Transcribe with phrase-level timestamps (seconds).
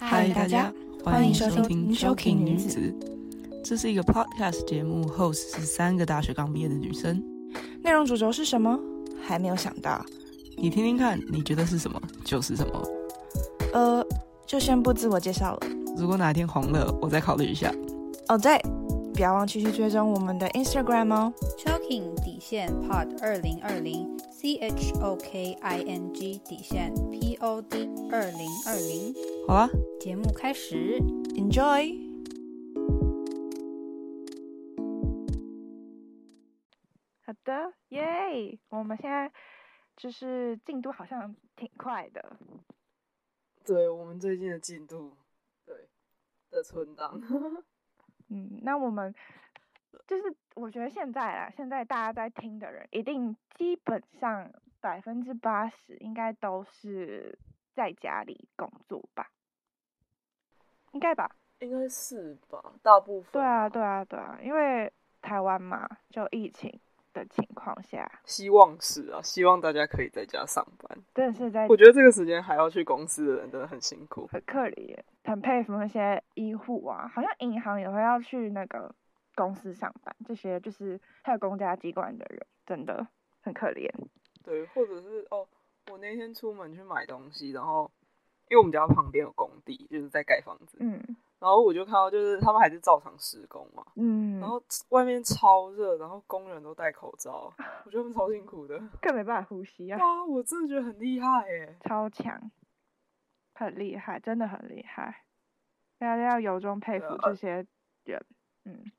[0.00, 2.78] 嗨，大家欢迎收听《Joking 女子》。
[3.64, 7.20] 这是一个 podcast 节目，host 是三个大学刚毕业的女生。
[7.82, 8.78] 内容主轴是什么？
[9.20, 10.00] 还没有想到。
[10.56, 12.88] 你听听看，你觉得是什么就是什么。
[13.72, 14.06] 呃，
[14.46, 15.60] 就先不自我介绍了。
[15.96, 17.74] 如果哪天红了，我再考虑一下。
[18.28, 18.56] 哦，对，
[19.12, 21.32] 不要忘记去追踪我们的 Instagram 哦。
[21.58, 26.94] Choking 底线 Pod 二零二零 C H O K I N G 底线
[27.38, 29.14] P O D 二零二零。
[29.46, 29.70] 好啊，
[30.00, 30.98] 节目开始
[31.36, 31.96] ，Enjoy。
[37.24, 38.58] 好的，耶！
[38.70, 39.32] 我们现在
[39.96, 42.36] 就是进度好像挺快的。
[43.64, 45.16] 对，我们最近的进度，
[45.64, 45.88] 对
[46.50, 47.20] 的存档。
[48.30, 49.14] 嗯，那我们
[50.08, 57.38] 就是我觉得现在啊，现在大家在听的人，一定基本上百分之八十应该都是
[57.74, 59.30] 在家里工作吧。
[60.92, 63.32] 应该吧，应该是吧，大部分。
[63.32, 64.90] 对啊，对啊，对啊，因为
[65.20, 66.80] 台湾嘛，就疫情
[67.12, 70.98] 的情况下，希望是啊，希望大家可以在家上班。
[71.14, 78.92] 真的是在，我觉得这个时间还要去公司的人真的很辛苦，很可怜，很佩服那些医护啊，好像银行也会要去那个
[79.34, 83.06] 公司上班，这些就是还有公家机关的人，真的
[83.42, 83.90] 很可怜。
[84.48, 85.46] 对，或者是哦，
[85.90, 87.90] 我那天出门去买东西，然后。
[88.50, 90.78] 因为我们家旁边有工地，就是在盖房子。
[90.80, 90.98] 嗯，
[91.38, 93.84] 然后我就看到，就是他们还是照常施工嘛。
[93.94, 97.52] 嗯，然后外面超热，然后工人都戴口罩，
[97.84, 99.98] 我觉得他们超辛苦的，更没办法呼吸啊。
[99.98, 102.50] 哇，我真的觉得很厉害耶，超强，
[103.52, 105.26] 很厉害，真的很厉害。
[105.98, 107.66] 大家要由衷佩服这些
[108.04, 108.24] 人。
[108.64, 108.90] 嗯，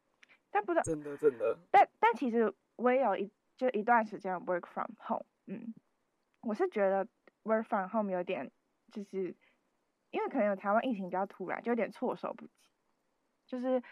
[0.52, 1.58] 但不知道真的真的。
[1.72, 5.26] 但但其实我也有一就一段时间 work from home。
[5.50, 5.74] 嗯，
[6.42, 7.06] 我是觉得
[7.44, 8.52] work from home 有点。
[8.92, 9.36] 就是
[10.10, 12.54] 因为可能有台湾疫情比较突然，就有点措手不及。
[13.46, 13.84] 就是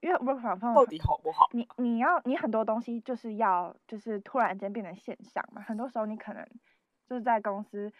[0.00, 1.48] 因为 work from home 到底好不好？
[1.52, 6.46] 你你要你很多东西就是要就是突然间变成线上嘛，很多时候你可能
[7.06, 7.90] 就是在公司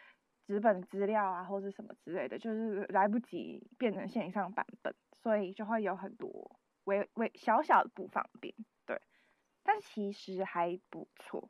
[0.46, 8.54] 纸本资料啊或者什么之类的，就是来不及变成线上版本，所以就会有很多微微小小的不方便。
[8.84, 9.00] 对，
[9.62, 11.48] 但其实还不错，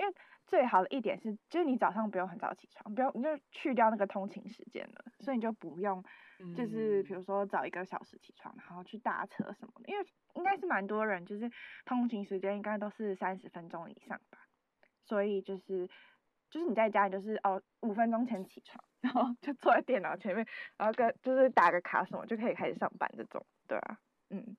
[0.00, 0.14] 因为。
[0.46, 6.02] 最好的一点是，就是你早上不用很早起床，不用你就去掉那个通勤时间了，所以你就不用，
[6.56, 11.48] 就是比如说早一个小时起床，然后去搭车什么的，因为应该是蛮多人就是
[11.84, 14.40] 通勤时间应该都是三十分钟以上吧，
[15.04, 15.88] 所以就是
[16.50, 20.44] 就是你在家里就是哦五分钟前起床，然后就坐在电脑前面，
[20.76, 24.00] 然后跟就是打个卡什么就可以开始上班这种，对啊，
[24.30, 24.56] 嗯，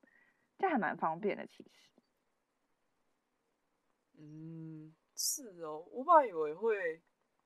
[0.57, 1.90] 这还蛮方便的其实，
[4.18, 4.96] 嗯。
[5.24, 7.00] 是哦，我本来以为会，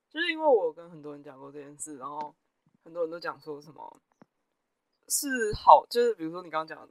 [0.08, 2.34] 就是因为我跟很多人讲过这件事，然后
[2.82, 4.00] 很多人都讲说什么
[5.08, 6.88] 是好，就是比如说你刚刚讲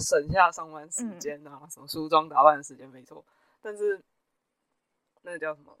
[0.00, 3.24] 省下上班时间啊，嗯、什么梳妆打扮的时间没错，
[3.60, 4.02] 但是
[5.22, 5.78] 那个叫什么，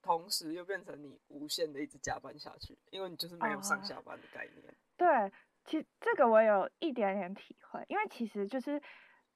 [0.00, 4.68] 同时又变成你无限的一直加班下去，因为你就是没有上下班的概念。
[4.68, 5.32] 哦、对，
[5.64, 8.78] 其实这个我有一点点体会，因为其实就是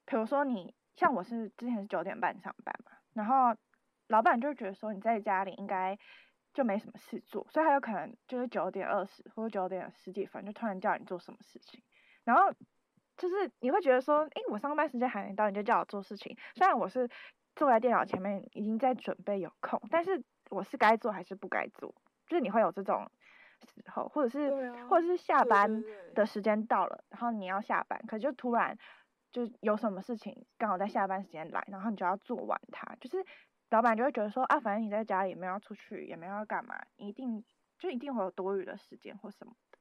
[0.07, 3.61] 比如说你像我是之前是九点半上班嘛，然后。
[4.09, 5.99] 老板就觉得说你在家里应该
[6.53, 11.83] 就没什么事做，所以他有可能就是九点二十或者九点十几分就突然叫你做什么事情，
[12.23, 12.53] 然后
[13.17, 16.37] 就是你会觉得说，诶，我上班时间还没到，你就叫我做事情。
[16.55, 17.09] 虽然我是
[17.57, 21.95] 坐在电脑前面已经在准备有空，但是我是该做还是不该做？
[22.27, 23.11] 就是你会有这种
[23.67, 25.83] 时候，或者是、啊、或者是下班
[26.15, 28.79] 的时间到了，然后你要下班，可是就突然
[29.33, 33.25] 就有什么事情刚好在下班时间来，然后你就要做完它，就是。
[33.75, 37.45] 老板就会觉得说啊，反正你在家里也没有要出去，也没有要干嘛，一定
[37.77, 39.79] 就一定会有多余的时间或什么的，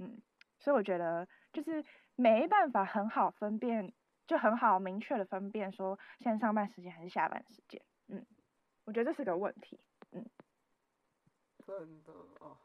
[0.00, 0.20] 嗯，
[0.58, 1.82] 所以我觉得就是
[2.14, 3.90] 没办法很好分辨，
[4.26, 8.26] 就很好明确的分辨说现在上班时间还是下班时间，嗯，
[8.84, 10.26] 我觉得这是个问题，嗯，
[11.66, 12.58] 真的哦，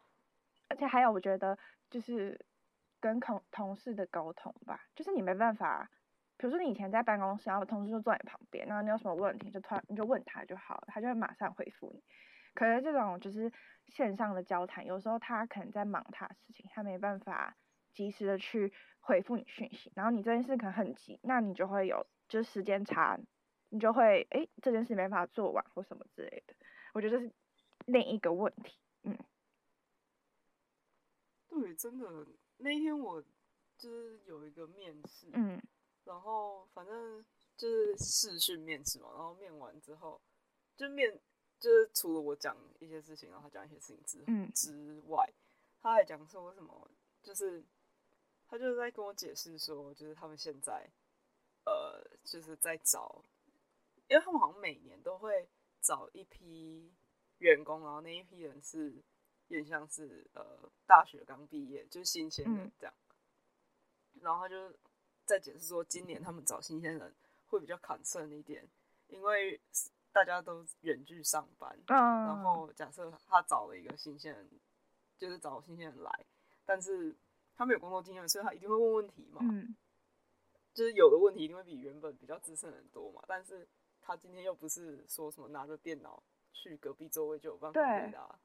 [0.68, 1.58] 而且还有我觉得
[1.90, 2.46] 就是
[3.00, 5.90] 跟同同事的沟通吧，就是你没办法。
[6.38, 12.04] 比如说你以前在办公室，然后同事就坐在你旁边，然后你有什么问题就突然你就问他就好了，他就会马上回复你。
[12.54, 13.52] 可是这种就是
[13.88, 17.56] 线上的交谈，有时候他可能在忙他的事情，他没办法
[17.94, 23.20] 及时的去回复你讯息，然后你这件事可能很急，那你就会有就是时间差，
[23.70, 26.56] 你就会诶这件事没办法做完或什么之类的。
[26.94, 27.34] 我觉得这是
[27.86, 29.18] 另一个问题，嗯。
[31.48, 32.06] 对，真的
[32.58, 33.22] 那一天我
[33.78, 35.62] 就是有一个面试，嗯。
[36.08, 37.24] 然后反正
[37.58, 40.22] 就是试训面试嘛，然后面完之后，
[40.78, 41.20] 就面
[41.60, 45.30] 就是除了我讲一些事情，然后他讲一些事情之、嗯、之外，
[45.82, 46.90] 他还讲说什么，
[47.22, 47.62] 就是
[48.48, 50.90] 他就是在跟我解释说，就是他们现在
[51.66, 53.22] 呃，就是在找，
[54.08, 55.50] 因为他们好像每年都会
[55.82, 56.94] 找一批
[57.40, 58.94] 员工，然后那一批人是
[59.48, 62.94] 有点像是呃大学刚毕业，就是新鲜人这样。
[64.14, 64.74] 嗯、然后他就
[65.28, 67.14] 在解释说，今年他们找新鲜人
[67.50, 68.68] 会比较 concern 一点，
[69.08, 69.62] 因为
[70.12, 74.50] 大家都远距上班，嗯、然后假设他找了一个新鲜人。
[75.20, 76.26] 就是找新鲜人来，
[76.64, 77.18] 但是
[77.56, 79.40] 他没有工作经验，所以他一定会问问题嘛。
[79.42, 79.76] 嗯，
[80.76, 83.24] 就是有的问题一定会比原本比较资深的人多嘛。
[83.28, 83.68] 但是
[84.00, 86.22] 他今天又不是说什么拿着电脑
[86.54, 88.40] 去隔壁座位就有办法回答。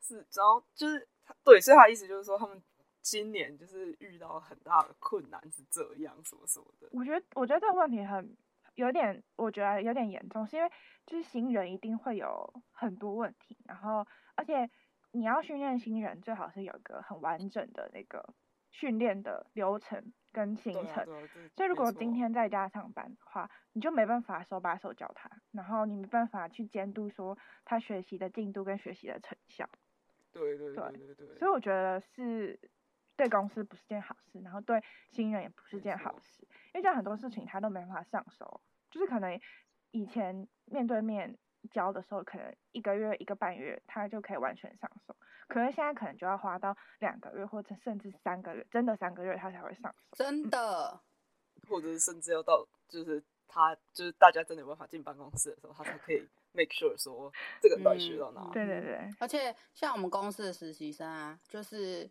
[0.00, 2.62] 是，然后就是他对，所以他意思就是说，他们
[3.02, 6.88] 今年就是遇到很大的困难是这样什么什么的。
[6.92, 8.36] 我觉得，我觉得这个问题很
[8.74, 10.70] 有点，我觉得有点严重，是因为
[11.06, 14.70] 就是新人一定会有很多问题，然后而且。
[15.12, 18.32] 你要训练新人，最好是有一个很完整的那个
[18.70, 21.04] 训练的流程跟行程。
[21.04, 29.68] 对啊啊，所以如果今天在家上班的话，你就没办法手把手教他，然后你没办法去监督说他学习的进度跟学习的成效。
[30.30, 31.38] 对对对对对。
[31.40, 32.56] 所以我觉得是
[33.20, 39.38] 对公司不是件好事，然后对新人也不是件好事，因为这样很多事情他都没办法上手，就是可能
[39.90, 41.36] 以前面对面。
[41.70, 45.14] 教的时候可能一个月一个半月他就可以完全上手，
[45.46, 50.16] 可能现在可能就要花到两个月或者甚至三个月，真的三个月他才会上手。
[50.16, 50.98] 真的，
[51.68, 56.26] 或者是甚至要到就是他就是大家真的有办法进办公室的时候，他才可以
[56.56, 57.30] make sure 说
[57.60, 58.52] 这个到底学到哪里。
[58.54, 62.10] 对对对，而且像我们公司的实习生啊，就是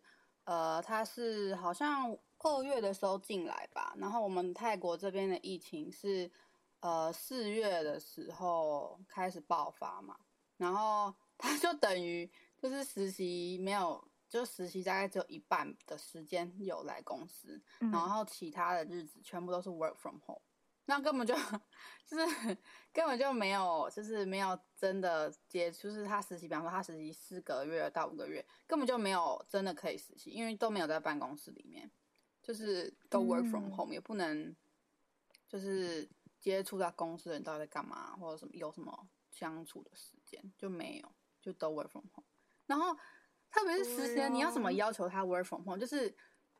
[0.50, 6.30] 呃他是好像二月的时候进来吧，然后我们泰国这边的疫情是。
[6.82, 10.16] 呃，四月的时候开始爆发嘛，
[10.56, 12.26] 然后他就等于
[12.56, 20.40] 就是实习没有，就实习大概只有一半的时间有来公司，嗯、然后其他的日子全部都是 work from home，
[20.86, 21.34] 那根本就
[22.06, 22.56] 就是
[22.92, 31.90] 根本就没有，就是没有真的接触，就是他实习，比方说他实习四个月到五个月，根本就没有真的可以实习，因为都没有在办公室里面，
[32.42, 34.54] 就是都 work from home，、嗯、也不能
[35.48, 36.08] 就是。
[36.40, 42.26] 接触到公司的人到底在干嘛，或者什么有什么相处的时间就没有，就都 work from home。
[42.64, 42.94] 然后
[43.50, 45.78] 特别是实习生，你要怎么要求他 work from home？
[45.78, 46.16] 就是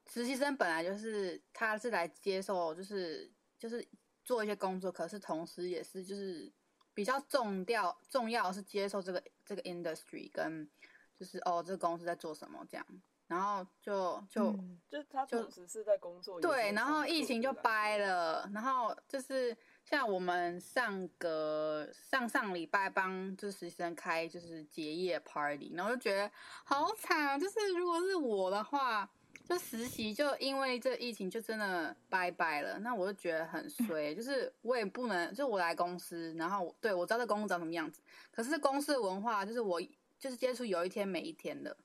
[0.07, 3.83] 实习生本来就是他是来接受，就是就是
[4.31, 6.53] 做一些工作，可是同时也是就是
[6.95, 10.71] 比较重调重要是接受这个这个 industry 跟
[11.19, 12.87] 就是哦这个公司在做什么这样。
[13.27, 19.57] 然后就就、嗯、就他同时是在工作，对，然后疫情就掰了，然后就是。
[19.83, 26.31] 像我们上个上上礼拜帮就是实习生开就是结业 party，然后就觉得
[26.65, 27.39] 好惨啊！
[27.39, 29.11] 就是如果是我的话，
[29.51, 34.15] 就实习就因为这疫情就真的拜拜了，那我就觉得很衰。
[34.15, 38.01] 就是我也不能，就我来公司，然后对我知道这公司长什么样子，
[38.31, 39.81] 可是公司的文化就是我
[40.21, 41.77] 就是接触有一天没一天的，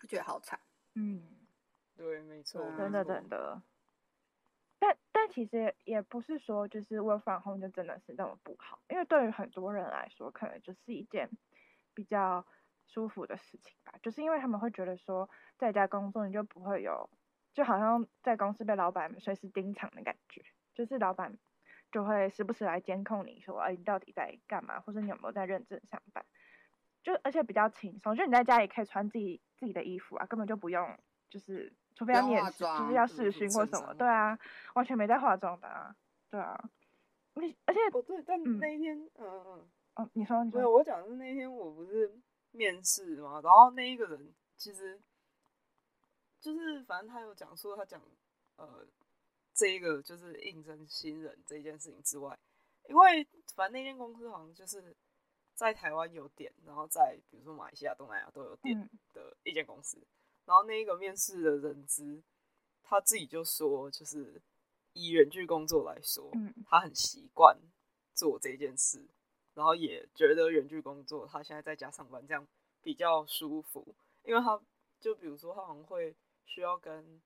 [0.00, 0.56] 就觉得好惨。
[0.94, 1.26] 嗯，
[1.96, 3.60] 对，没错，真的真的。
[4.78, 11.28] 但但其实也不是说就是 work from home 就真的是那么不好，因为对于很多人来说，可能就是一件
[11.92, 12.46] 比较
[12.88, 13.94] 舒服的事情吧。
[14.02, 17.08] 就是因为他们会觉得说，在家工作你就不会有，
[17.54, 20.42] 就好像在公司被老板随时盯场的感觉，
[20.74, 21.38] 就是老板
[21.92, 26.24] 就会时不时来监控你说，哎，你到底在干嘛，或者你有没有在认真上班。
[27.02, 30.98] 就而且比较轻松，就你在家也可以穿自己自己的衣服啊，根本就不用
[31.30, 31.72] 就是。
[31.94, 34.38] 除非要面试，就是要试训或什么，对啊，
[34.74, 35.92] 完全没在化妆的啊，
[36.30, 36.56] 对啊，
[37.34, 42.16] 而且而且哦对，但那一天，嗯嗯嗯，你说你说，没有，我讲的是那一天我不是
[42.58, 45.00] 面试嘛，然后那一个人其实
[46.40, 48.02] 就是反正他有讲说他讲
[48.56, 48.84] 呃
[49.54, 52.38] 这一个就是应征新人这一件事情之外，
[52.88, 54.94] 因为反正那间公司好像就是
[55.54, 60.04] 在台湾有点，然后在比如说马来西亚、东南亚都有点的一间公司。
[60.44, 62.22] 然后那一个面试的人资，
[62.82, 64.40] 他自己就说，就是
[64.94, 67.58] 以远距工作来说，嗯，他很习惯
[68.14, 69.06] 做这件事，
[69.58, 72.46] 然后也觉得远距工作，他现在在家上班这样
[72.80, 74.60] 比较舒服，因为他
[75.00, 77.20] 就比如说他可能会需要跟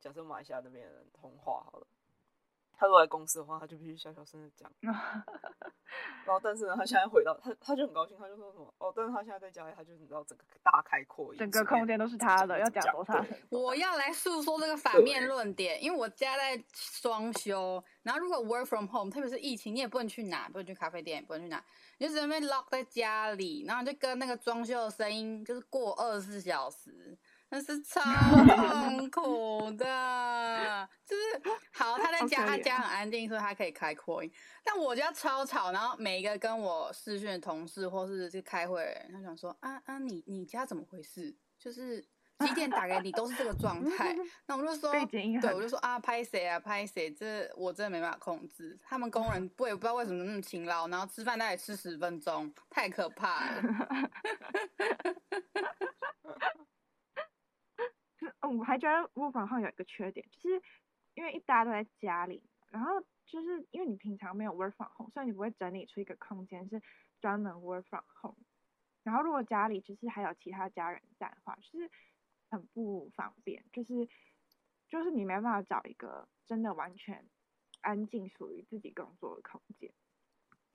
[0.00, 1.86] 假设马来西亚那边的人通话好了。
[2.76, 4.70] 他如果来公司的话，他就必须小小声的讲。
[6.26, 13.24] 然后，但是呢，他现在回到他，他就很高兴，他就说什么哦，但是他现在在家里，他就你知道整个大开阔，整个空间都是他的，要讲多少？
[13.48, 16.62] 我要来诉说这个反面论点，因为我家在
[17.00, 21.64] 装修，然后如果 work from home，特别是疫情，你也不能去哪，不能去咖啡店，也不能去哪，
[21.98, 27.16] 你就只能被 lock 在家里，然后就跟那个装修的声音就是过二十四小时。
[27.48, 30.88] 那是超痛苦的。
[31.04, 31.22] 就是
[31.72, 34.30] 好，他在家，他家很安静，所以他可以开扩音。
[34.64, 41.34] 但我家超吵，然后每一个跟我视讯的同事或是去开会他想说啊啊，你你家怎么回事？
[41.58, 42.06] 就是。
[42.40, 47.10] 几点打给你都是这个状态， 那我就说，对，我就说啊，拍谁啊，拍谁？
[47.10, 48.78] 这我真的没办法控制。
[48.84, 53.62] 他们工人不也不知道为什么那么勤劳，然后吃饭大概吃十分钟，太可怕了。
[58.46, 60.62] 我还觉得 work from home 有一个缺点，就是
[61.14, 66.82] 因为一大家都在家里，然后就是因为你平常没有 work from home，所以你不会整理出一个空间是
[67.20, 68.38] 专门 work from home。
[69.02, 71.90] 然后如果家里就是还有其他家人在的话，就是。
[72.48, 74.08] 很不方便，就是
[74.88, 77.26] 就是你没办法找一个真的完全
[77.80, 79.90] 安静、属于自己工作的空间。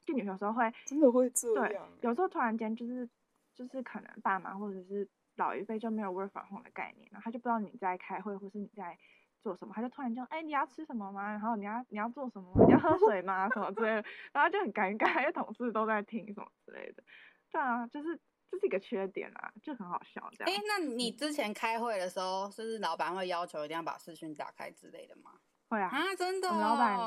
[0.05, 3.09] 就你有时候会真的会这样，对，有时候突然间就是
[3.55, 8.97] 就是可能爸妈或者是老一辈就没有 work from home 的概念，然后他就不知道你在开会或是你在
[9.41, 11.31] 做什么，他就突然就哎、欸、你要吃什么吗？
[11.31, 12.51] 然后你要你要做什么？
[12.65, 13.50] 你要喝水吗？
[13.50, 17.03] 什么之类的，然后就很尴尬，因为同事都在听什么之类的。
[17.51, 18.19] 对啊，就是。
[18.51, 20.53] 这是一个缺点啊，就很好笑这样。
[20.53, 25.31] 哎，那你之前开会的时候，是不是老板会要求一定要把视讯打开之类的吗？
[25.69, 26.51] 会啊，啊，真的、哦。
[26.51, 26.97] 我们老板，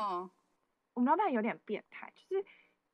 [0.95, 2.47] 我们老板有点变态，就是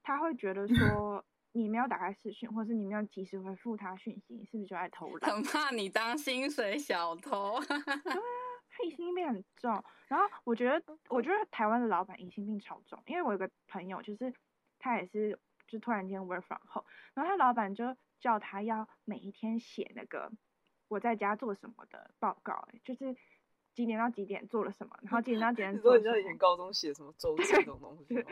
[0.02, 5.30] 他会觉得说，你没有打开视讯，或是你没有及时回复他讯息，是不是就在偷懒？
[5.32, 7.60] 很怕你当薪水小偷。
[7.66, 8.18] 对啊，
[8.70, 9.84] 他疑心病很重。
[10.08, 14.32] 然后我觉得，我觉得台湾的老板疑心病超重，因为我有个朋友，就是
[14.78, 17.96] 他也是，就突然间 work from home，然后他老板就。
[18.20, 20.30] 叫他要每一天写那个
[20.88, 23.16] 我在家做什么的报告，欸，就是
[23.80, 25.96] 几点到几点做了什么，然后几点到几点 做。
[25.96, 28.22] 你说你以前高中写什么周记这种东西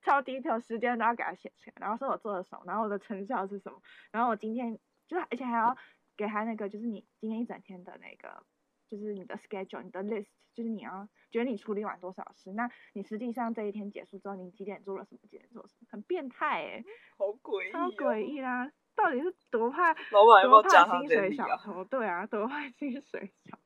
[0.00, 3.78] 超 detail 时间都要给他写出来，然后说我做了什么，然后我的成效是什么，
[4.10, 5.76] 然后我今天就是而且还要
[6.16, 8.42] 给他那个就是你今天一整天的那个
[8.88, 16.84] 就是你的 schedule 你的 list，就是你要觉得你处理完多少事，那你实际上这一天结束之后你几点做了什么，几点做什么，很变态哎，欸，
[17.18, 18.72] 好诡异，超诡异啦。
[18.96, 21.84] 到底是多怕老板多怕薪水小偷？
[21.84, 23.56] 对啊，多怕薪水小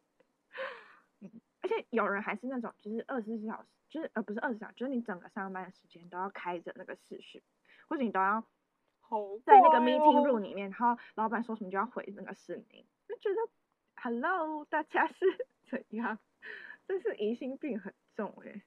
[1.81, 7.43] 且有人还是那种，就是二十四小时，就是呃不是二十四小时，就是你整个上班的时间都要开着那个视讯，
[7.89, 8.41] 或者你都要
[9.45, 13.53] 在那个 meeting room 里面，然后老板说什么就要回那个声音，就觉得
[13.97, 16.19] Hello，大家是怎样？
[16.87, 18.63] 真是疑心病很重哎。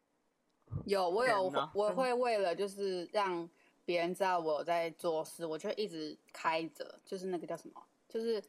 [0.86, 3.50] 有，我有，我会为了就是让。
[3.88, 8.44] 别人知道我在做事，我就一直开着，就是那个叫什么，就是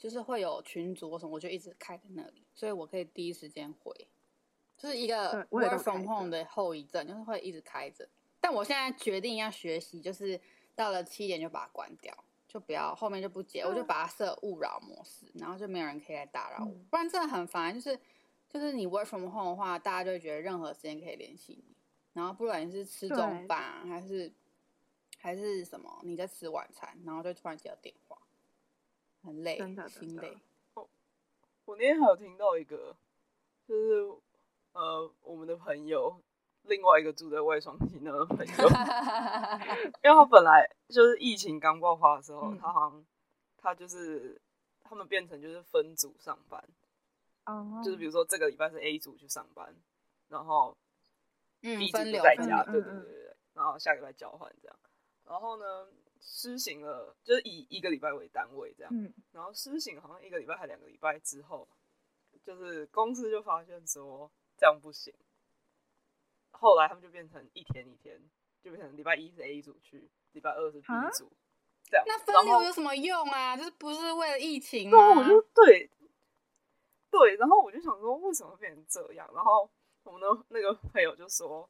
[0.00, 3.94] 就是会有群组什么，我就一直开在那里，所以我可以第一时间回，
[4.78, 8.08] 就是一个 work from home 的后遗症，就是会一直开着。
[8.40, 10.40] 但我现在决定要学习，就是
[10.74, 12.16] 到了七点就把它关掉，
[12.48, 17.74] 就不要后面就不接，我就把它设勿扰模式，然后就没有人可以来打扰我，不然真的很烦。
[17.74, 18.00] 就是
[18.48, 21.76] 就是你 work from home 的话，大家就会觉得任何时间可以联系你，
[22.14, 24.32] 然后不管你是吃中饭还是。
[25.22, 26.00] 还是什么？
[26.02, 28.16] 你在吃晚餐，然后就突然接到电话，
[29.22, 30.38] 很累，真的心累。
[30.74, 30.88] 哦，
[31.64, 32.96] 我那天还有听到一个，
[33.66, 34.12] 就是
[34.72, 36.20] 呃，我们的朋友，
[36.62, 38.44] 另外一个住在外双溪那个朋友，
[40.04, 43.04] 因为他本来就是疫情刚爆发的时候，嗯、他好像
[43.56, 44.40] 他就是
[44.82, 46.62] 他们变成就是分组上班，
[47.46, 49.74] 哦，就是比如说这个礼拜是 A 组去上班，
[50.28, 50.76] 然后
[51.60, 54.76] B 组就在家，对对对对，然后下礼拜交换这样。
[55.26, 55.86] 然后呢，
[56.20, 58.92] 施行了，就是以一个礼拜为单位这样。
[58.94, 59.12] 嗯。
[59.32, 61.68] 然后施行好像一个礼拜还两个礼拜之后，
[62.44, 65.12] 就是公司就发现说这样不行。
[66.52, 68.20] 后来他们就变成一天一天，
[68.62, 71.32] 就变成礼拜一是 A 组去，礼拜二是 B 组，啊、
[71.84, 72.04] 这样。
[72.06, 73.56] 那分流有什么用啊？
[73.56, 74.98] 就是不是为了疫情吗？
[74.98, 75.90] 对，我就对，
[77.10, 77.36] 对。
[77.36, 79.30] 然后我就想说，为什么变成这样？
[79.34, 79.70] 然后
[80.02, 81.68] 我们的那个朋友就说，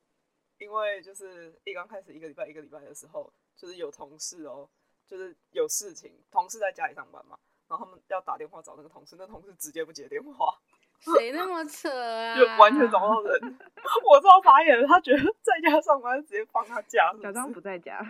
[0.60, 3.32] 因为就是一刚开始一个礼拜一个礼拜的时候。
[3.56, 4.66] 就是有同事哦，
[5.06, 7.38] 就是有事情，同事在家里上班嘛，
[7.68, 10.58] 然后他们要打电话找那个同事，那同事直接不接电话，
[10.98, 12.34] 谁那么扯啊？
[12.34, 13.58] 就完全找不到人，
[14.08, 18.00] 我超傻眼了，他觉得在家上班直接放他假，假装不在家。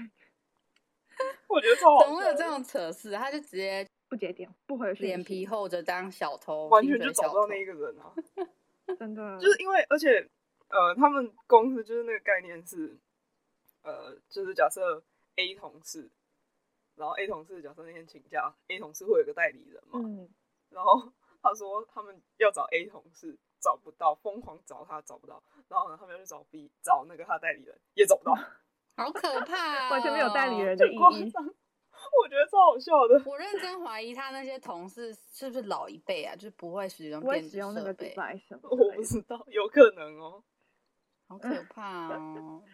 [1.49, 3.11] 我觉得超好，怎么会有这种扯事？
[3.11, 8.15] 他就直接不接电话，不回去，脸皮厚着当小偷，完全就找不到那一个人啊！
[8.97, 10.31] 真的，就是因为而且
[10.71, 12.99] 呃，他们公司就是那个概念是，
[13.83, 15.03] 呃，就是假设。
[15.37, 16.11] A 同事，
[16.97, 19.99] 然后 A 同事假设那天请假，A 同事会有个代理人嘛？
[19.99, 20.29] 嗯，
[20.69, 21.11] 然后
[21.41, 28.35] 他说他们要找 A 同事找不到，疯狂找他找不到，然后呢，他们要去找 B 找那个他代理人也找不到，
[28.97, 30.99] 好可怕，哦，完全没有代理人的意义。
[30.99, 33.23] 我觉得超好笑的。
[33.25, 38.15] 我认真怀疑他那些同事是不是老一辈啊，就是不会使用电子设备。
[38.63, 40.43] 我不知道，有可能哦，
[41.31, 42.65] 好可怕哦。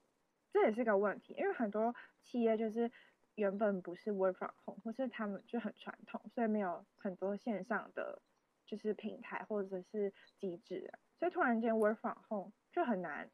[0.50, 2.90] 这也是个问题，因为很多企业就是
[3.34, 8.22] 原本不是 work from home，或是他们就很传统，所以没有很多线上的
[8.64, 13.30] 就是平台或者是机制啊，所以突然间 work from home 就很难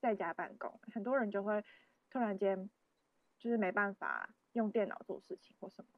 [0.00, 1.64] 在家办公，很多人就会
[2.10, 2.68] 突然间
[3.38, 5.88] 就是没办法用电脑做事情或什么，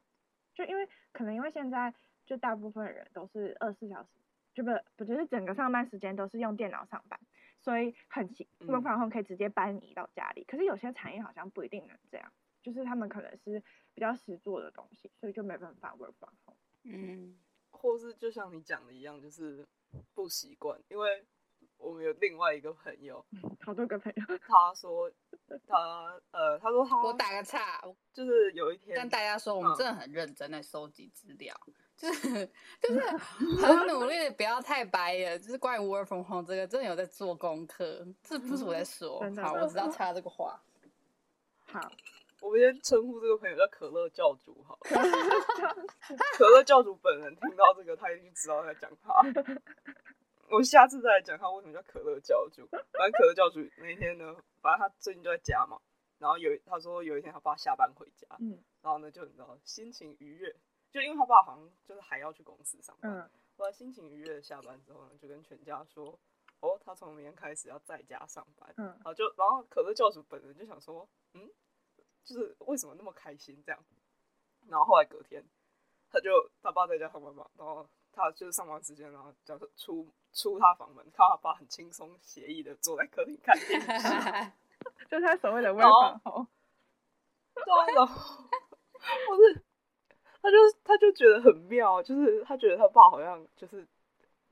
[0.55, 1.95] 就因为可能因为现在
[2.27, 4.11] 就大部分人都是二十四小时，
[4.53, 7.19] 就不不就是整个上班时间都是用电脑上班。
[7.61, 13.63] 所以很奇，work from home 可以直接搬移到家里，嗯、可是有些产业好像不一定能这样，就是他们可能是
[13.95, 16.57] 比较实做的东西，所以就没办法 work from home。
[16.85, 17.39] 嗯，
[17.71, 19.67] 或是就像你讲的一样，就是
[20.15, 21.25] 不习惯，因为
[21.77, 23.25] 我们有另外一个朋友，
[23.61, 25.11] 好多个朋友，他说
[25.67, 31.55] 他呃，他说他，我打个岔，就是有一天跟大家说，我们真的很认真在收集资料。
[31.67, 32.47] 嗯就是
[32.81, 33.01] 就是
[33.59, 35.39] 很努力的，不要太白了。
[35.39, 38.07] 就是关于 work from home 这个，真的有在做功课。
[38.23, 40.59] 这不是我在说，好，我知道插这个话。
[41.67, 41.79] 好，
[42.41, 44.79] 我们先称呼这个朋友叫可乐教主，好。
[46.39, 49.13] 可乐教主本人听到这个，他一定知道在讲他。
[50.49, 52.67] 我下次再来讲他为什么叫可乐教主。
[52.71, 55.79] 反正可乐教主那天呢，反正他最近就在家嘛。
[56.19, 60.57] 然后有他说有一天他爸下班回家，嗯，然后呢就你知道心情愉悦。
[60.91, 66.19] 就因为他爸好像就是还要去公司上班，嗯，后来心情愉悦的下班之后呢，就跟全家说，
[66.61, 71.49] 哦，他从明天开始要在家上班，嗯，然后就然后可乐教主本人就想说，嗯，
[72.25, 73.85] 就是为什么那么开心这样，
[74.67, 75.45] 然后后来隔天，
[76.11, 83.89] 他就他爸在家上班嘛，然后他就是上班时间，然后就是出出他房门，看他爸很轻松惬意的坐在客厅看电视
[85.09, 86.49] 就是他所谓的 from home，
[87.55, 88.45] 对，然后
[89.31, 89.70] 我是。
[90.43, 93.87] 他就他就觉得很妙，就是他觉得他爸好像就是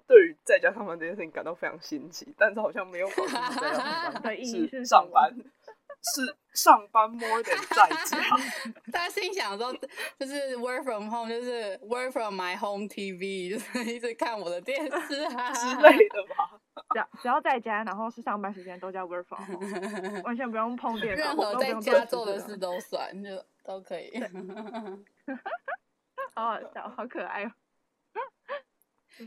[0.07, 5.35] 对于在家上班这件事情感到非常新奇，但是好像没有搞清楚在家上班 的意义是上班，
[6.03, 8.37] 是上班 more than 在家。
[8.93, 9.73] 他心想说，
[10.19, 16.61] 就是 work from home，就是 work from my home TV，就是一直看我的电视啊之类的吧。
[16.93, 24.13] 只要只要在家，然后是上班时间都叫 work from home，完全不用碰电脑， 任何在家做的事都算，就都可以。
[26.35, 27.53] 好好笑，好可爱哦！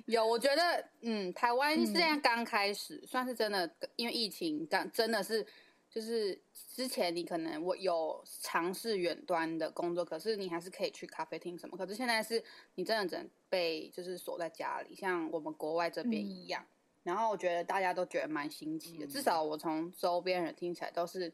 [0.06, 5.46] 有，我觉得，嗯，台湾现在刚开始，嗯、算是真的，因为疫情刚真的是，
[5.92, 6.42] 就是
[6.74, 11.78] 之前你可能我有尝试远端的工作，可是你还是可以去咖啡厅什么。
[11.78, 12.44] 可是现在是
[12.76, 16.64] 你真的只能被就是锁在家里，像我们国外这边一样。
[16.64, 16.74] 嗯、
[17.04, 21.32] 然后我觉得大家都觉得蛮新奇的，嗯、至少我从周边人听起来都是，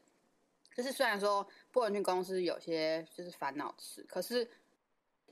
[0.74, 4.46] 就是虽然说不能去公司有些就是烦恼事，可是。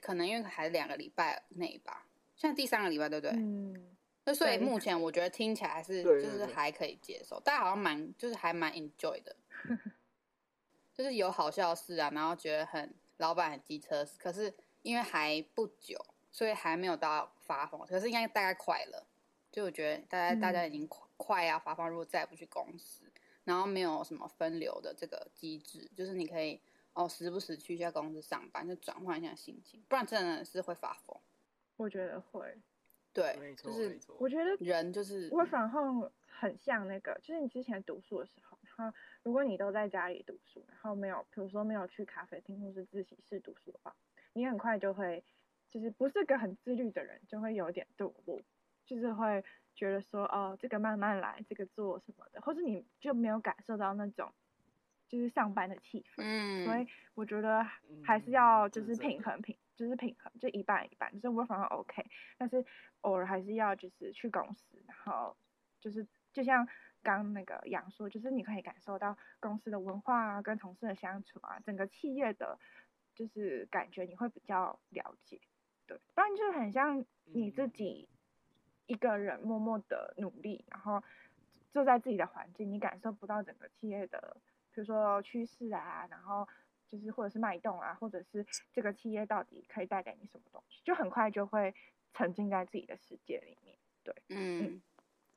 [0.03, 3.35] 可能因为还是两个礼拜内吧，现在第三个礼拜对不对？
[3.35, 3.96] 嗯，
[4.27, 9.35] 那所以目前我觉得听起来还是就是还可以接受，大家好像蛮就是还蛮 enjoy 的，
[10.93, 15.97] 就是有好笑事啊，然后觉得很老板很机车，可是因为还不久，
[16.31, 19.07] 所以还没有到发疯，可是应该大概快了，
[19.51, 23.05] 就我觉得大家大家已经快快要发疯，如果再不去公司，
[23.45, 26.61] 然后没有什么分流的这个机制，就是你可以。
[26.97, 31.15] 哦，时不时去一下公司上班，就转换一下心情，不然真的是会发疯。
[31.77, 32.57] 我觉得会，
[33.17, 43.97] 对，没错，就是我觉得人就是我反后很像那个，就是你之前读书的时候，然后如果你都在家里读书，然后没有，比如说没有去咖啡厅或是自习室读书的话，
[44.35, 45.25] 你很快就会，
[45.71, 48.39] 就是不是个很自律的人，就会有点堕落，
[48.85, 49.43] 就是会
[49.75, 54.31] 觉得说，哦，这个慢慢来，这个做什么的，或是你就没有感受到那种。
[55.09, 57.65] 就是上班的气氛，嗯，所以我觉得
[58.03, 62.05] 还是要就是平衡平，就是平衡，就一半一半，就是 work from home OK，
[62.37, 62.65] 但是
[63.03, 65.37] 偶尔还是要就是去公司，然后
[65.81, 66.67] 就是就像
[67.03, 72.59] 刚那个杨说，就是你可以感受到公司的文化啊，跟同事的相处啊，整个企业的，
[73.15, 75.41] 就是感觉你会比较了解，
[75.87, 78.09] 对，不然就是很像你自己
[78.87, 81.03] 一个人默默的努力，然后
[81.71, 84.37] 就在自己的环境，你感受不到整个企业的。
[84.73, 86.47] 比如说趋势啊，然后
[86.91, 91.75] 就是或者是脉动啊，或者是这个企业到底可以带给你什么东西，就很快就会
[92.13, 93.77] 沉浸在自己的世界里面。
[94.03, 94.83] 对，嗯，嗯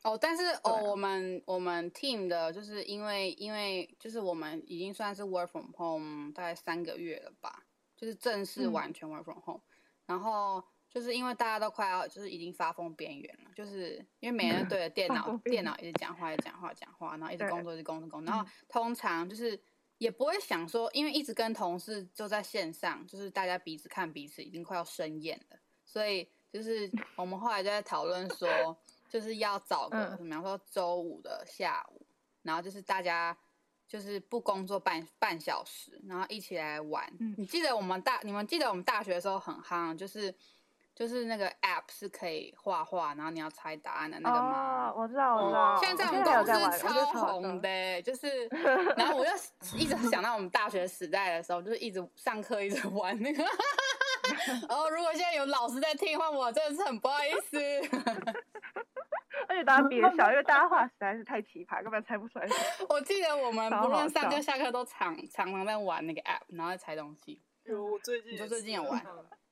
[0.04, 10.64] 哦，但是哦，我们我们 team 的就是因为因为就是我们已经算是 work from home 大概三个月了吧，就是正式完全 work from home，嗯，然后。
[10.92, 18.34] 就是因为大家都快要就是已经发疯边缘了，就是因为每人对着电 脑，电脑一直讲话，一直讲话，讲话，然后一直工作，一直工作，工作。
[18.34, 19.56] 然后通常就是
[20.00, 28.76] 也不会想说，因为一直跟同事就在线上，就是大家彼此看彼此，已经快要生厌了，所以就是 我们后来就在讨论说，
[29.08, 32.02] 就是要找个，比方说周五的下午，
[32.42, 33.38] 然后就是大家
[33.88, 37.08] 就是不工作半半小时，然后一起来玩。
[37.38, 40.34] 你记得我们大，你们记得我们大学的时候很夯，就是。
[41.00, 44.90] 就是那个 app 是可以画画，然后你要猜答案的那个吗？
[44.90, 45.78] 哦，我知道，我知道。
[45.82, 46.10] 现在在
[46.42, 48.50] 我们公司超红的，就是，
[48.98, 49.32] 然后我就
[49.80, 53.42] 一直想到我们大学时代的时候，就是一直上课一直玩那个。
[54.68, 57.58] 然 后如果现在有老师在听的话，我真的是很不好意思。
[59.48, 62.48] 而且大家比较小，因为大家画实在是太奇葩，根本猜不出来。
[62.90, 67.42] 我记得我们不论上课下课都常常常在玩那个 app，然后在猜东西。
[67.64, 69.02] 有，我最近，你说最近有玩？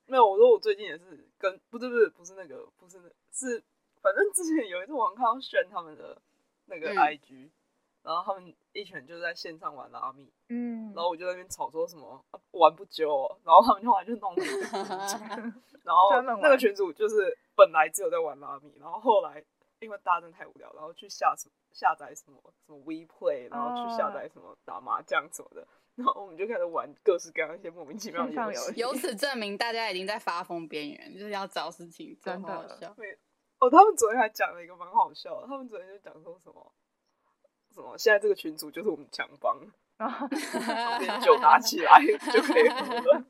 [0.08, 3.62] 没有，我说我最近也是跟不是不是不是那个不是那是，
[4.00, 6.20] 反正之前有一次我看到炫他们的
[6.64, 7.50] 那个 IG，、嗯、
[8.02, 14.34] 然后他们一群就在线上玩拉米，嗯，然后我就在那边吵说什么、啊、玩不久、哦，然后他们就玩就弄
[15.84, 19.44] 然后那个群主就是本来只有在玩拉米，然后后来
[19.80, 25.66] 因为大家真的太无聊，然后去下什么下载什么什么 WePlay，然后去下载什么打麻将什么的。
[25.98, 32.94] 然后我们就开始玩各式各样一些莫名其妙的游戏， 由此证明大家已经在发疯边缘，就是要找事情，真的好笑。
[33.58, 36.72] 哦，他们昨天还讲了一个蛮好笑的，他们昨天就讲说什么
[37.74, 39.60] 什么，现在这个群主就是我们强帮。
[39.98, 40.28] 然后
[41.20, 42.00] 酒拿起来
[42.32, 43.24] 就可以喝了，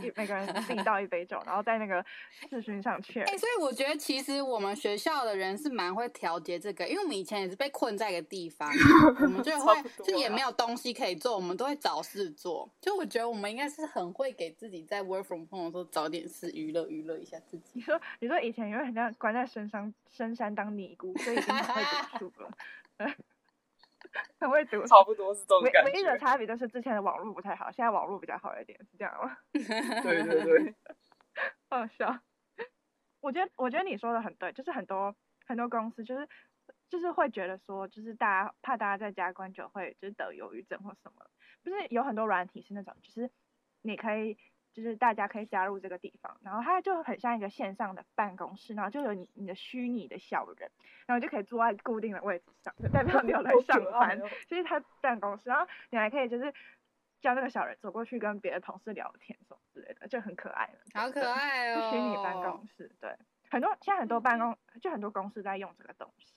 [0.16, 2.02] 每个人自己倒一杯酒，然后在那个
[2.48, 3.20] 视讯上去。
[3.20, 8.70] 哎、欸，所以我觉得其实我们学校的人是蛮会调节这个，因为我们以前也是被困在一个地方，
[9.20, 12.68] 我们就 会就也没有东西可以做，我们都会找事做。
[12.80, 17.72] 就我觉得我们应该是很会给自己在 work from home 的时候找点事娱乐娱乐一下自己。
[17.74, 21.82] 你说你说以前因为很像关在深山深山当尼姑，所以已经很会
[22.18, 22.50] 读书了。
[24.40, 25.90] 很会读，差不多是这种感觉。
[25.92, 29.36] 唯一的差别就是之前的网络不太好，现在网络比较好一点，是这样吗？
[29.52, 29.62] 对
[30.24, 30.74] 对对，
[31.70, 32.18] 好笑。
[33.20, 35.14] 我觉得我觉得你说的很对，就是很多
[35.46, 36.28] 很多公司就是
[36.88, 41.26] 就是会觉得说，就是大家怕大家在家关久会就是得忧郁症或什么，
[41.62, 43.30] 不是有很多软体是那种，就是
[43.82, 44.38] 你可以。
[44.76, 50.70] 就是大家可以加入这个地方，然后它就很像一个线上的办公室，然后就有你你的虚拟的小人，
[51.06, 54.20] 然后就可以坐在固定的位置上，就代表你有来上班。
[54.46, 56.52] 就是他办公室，然后你还可以就是
[57.22, 60.68] 叫那个小人走过去跟别的同事聊天什么之类的，就很可爱。
[60.92, 61.90] 好可爱哦！
[61.90, 63.16] 虚拟办公室，对，
[63.50, 66.34] 很多现在很多办公就很多公司在用这个东西，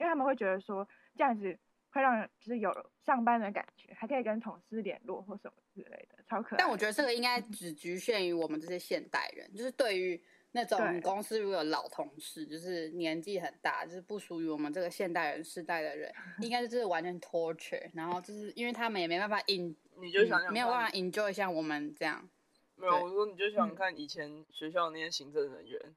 [0.00, 1.58] 因为他们会觉得说这样子。
[1.94, 6.58] 会让人就是有上班的感觉，还可以跟同事联络或什么之类的，超可爱。
[6.58, 17.88] 但我觉得这个应该只局限于我们这些现代人，就是对于那种公司如果有老同事，就是年纪很大，就是不属于我们这个现代人世代的人， 应该就是完全 torture。
[17.94, 22.28] 然后就是因为他们也没办法 in，你就想想、嗯、没有办法 enjoy 像我们这样。
[22.74, 25.94] 没有，我说你就想想看以前学校那些行政人员。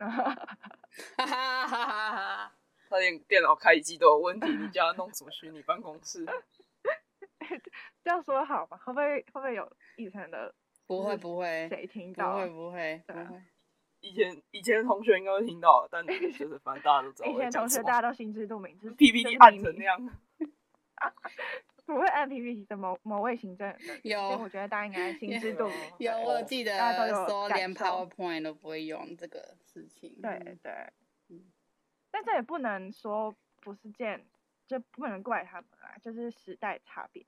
[0.00, 2.59] 哈哈哈哈哈哈。
[2.90, 6.26] 他连电脑开机都有问题，你叫他弄什么虚拟办公室？
[8.02, 8.76] 这样说好吗？
[8.84, 10.52] 会不会会不会有以前的？
[10.86, 12.32] 不会不会，谁听到？
[12.32, 13.42] 不会不会不会。
[14.00, 17.28] 以前以前的同学应该会听到，但 就是反正大家都知道。
[17.28, 20.10] 以前同学大家都心知肚明，就是 PPT 按成那样。
[21.86, 23.74] 不会按 PPT 的某某位行政
[24.04, 25.76] 有，我觉得大家应该心知肚明。
[25.98, 30.16] 有，我记得大家都有说连 PowerPoint 都不会用这个事情。
[30.22, 30.72] 对对。
[32.10, 34.24] 但这也不能说不是件，
[34.66, 37.24] 就不能怪他们啊，就是时代差别。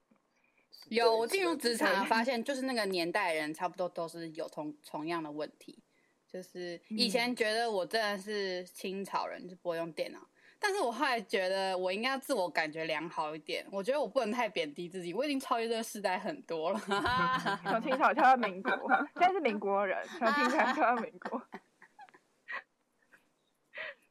[0.89, 5.79] 有我进入职场发现，就是那个年代人差不多都是有同同样的问题，
[6.27, 10.19] 就是以前觉得我真的是清朝人，就不会用电脑，
[10.59, 16.81] 但是我后来觉得我应该要自我感觉良好一点，我觉得我不能太贬低自己，我已经超越这个时代很多了。
[17.65, 18.73] 从清朝跳到民国，
[19.19, 21.41] 现在是民国人，从清朝跳到民国。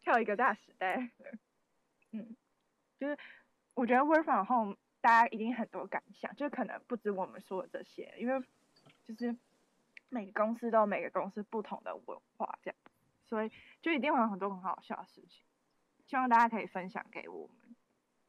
[0.02, 1.12] 跳一个大时代，
[2.12, 2.36] 嗯，
[3.00, 3.18] 就是
[3.74, 8.44] 我觉得 work from home 大家一定很多感想，就可能不止我们说的这些，因为
[9.06, 9.36] 就是
[10.10, 12.78] 每个公司都有每个公司不同的文化，这样，
[13.26, 15.44] 所以就一定会有很多很好笑的事情，
[16.06, 17.76] 希望大家可以分享给我们，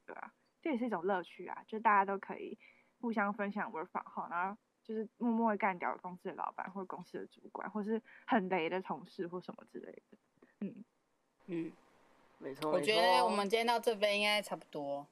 [0.06, 0.32] 对吧？
[0.60, 2.56] 这也是一种乐趣啊，就大家都可以
[3.00, 10.18] 互相分享 work from home，然后就是默默的干掉公司的老板或公司的主管，或是很雷的同事或什么之类的，
[10.60, 10.84] 嗯。
[11.46, 11.72] 嗯，
[12.38, 12.70] 没错。
[12.70, 15.06] 我觉得我们今天到这边应该差不多，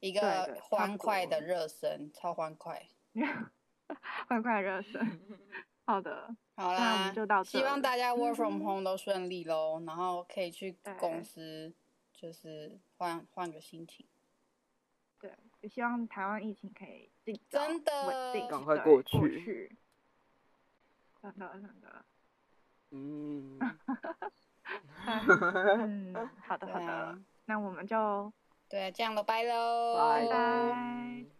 [0.00, 2.86] 一个欢快的热身，超欢快，
[4.28, 5.20] 欢快热身。
[5.84, 7.50] 好的， 好啦，那我们就到这。
[7.58, 11.72] 希望大家 work from home 都顺利喽，然后可以去公司，
[12.12, 14.06] 就是换换个心情。
[15.18, 19.76] 对，也希望台湾疫情可以尽早真的稳定，赶快对过去过去。
[21.20, 22.04] 真的真的，
[22.92, 23.58] 嗯，
[25.86, 26.14] 嗯，
[26.46, 26.86] 好的好的。
[26.86, 28.32] 啊，那我们就
[28.68, 30.22] 对，这样了，拜喽，拜。
[30.22, 31.30] 拜拜。